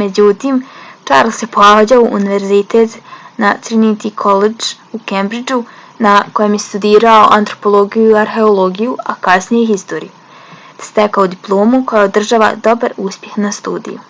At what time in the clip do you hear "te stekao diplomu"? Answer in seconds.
10.76-11.82